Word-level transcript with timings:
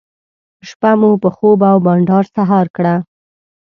شپه 0.69 0.91
مو 0.99 1.11
په 1.23 1.29
خوب 1.35 1.59
او 1.71 1.77
بانډار 1.85 2.25
سهار 2.35 2.67
کړه. 2.75 2.95